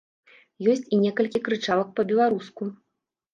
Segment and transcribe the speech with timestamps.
[0.71, 2.63] Ёсць і некалькі крычалак па-беларуску.